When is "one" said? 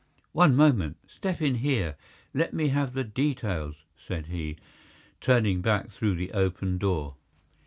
0.31-0.55